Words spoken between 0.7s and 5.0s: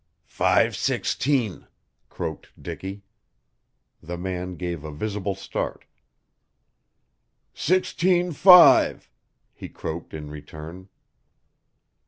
sixteen," croaked Dicky. The man gave a